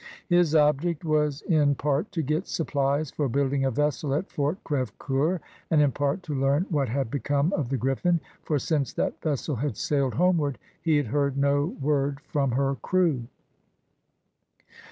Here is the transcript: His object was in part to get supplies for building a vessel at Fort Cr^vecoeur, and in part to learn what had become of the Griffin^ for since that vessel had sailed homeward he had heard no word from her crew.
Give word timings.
His 0.29 0.55
object 0.55 1.05
was 1.05 1.43
in 1.43 1.75
part 1.75 2.11
to 2.13 2.23
get 2.23 2.47
supplies 2.47 3.11
for 3.11 3.29
building 3.29 3.65
a 3.65 3.69
vessel 3.69 4.15
at 4.15 4.31
Fort 4.31 4.57
Cr^vecoeur, 4.63 5.39
and 5.69 5.79
in 5.79 5.91
part 5.91 6.23
to 6.23 6.33
learn 6.33 6.65
what 6.71 6.89
had 6.89 7.11
become 7.11 7.53
of 7.53 7.69
the 7.69 7.77
Griffin^ 7.77 8.19
for 8.41 8.57
since 8.57 8.93
that 8.93 9.21
vessel 9.21 9.57
had 9.57 9.77
sailed 9.77 10.15
homeward 10.15 10.57
he 10.81 10.97
had 10.97 11.05
heard 11.05 11.37
no 11.37 11.67
word 11.79 12.19
from 12.21 12.53
her 12.53 12.73
crew. 12.81 13.27